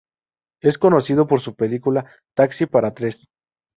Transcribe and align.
Es 0.61 0.79
conocido 0.79 1.27
por 1.27 1.41
su 1.41 1.53
película 1.53 2.11
Taxi 2.33 2.65
para 2.65 2.95
tres. 2.95 3.27